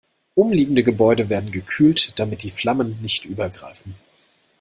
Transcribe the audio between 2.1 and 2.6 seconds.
damit die